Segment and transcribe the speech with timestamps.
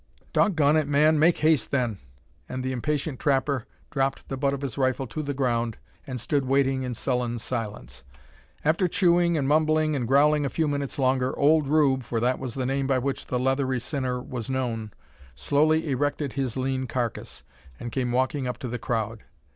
[0.33, 1.19] "Dog gone it, man!
[1.19, 1.99] make haste, then!"
[2.49, 5.77] and the impatient trapper dropped the butt of his rifle to the ground,
[6.07, 8.03] and stood waiting in sullen silence.
[8.65, 12.55] After chewing, and mumbling, and growling a few minutes longer, old Rube, for that was
[12.55, 14.91] the name by which the leathery sinner was known,
[15.35, 17.43] slowly erected his lean carcass;
[17.79, 19.21] and came walking up to the crowd.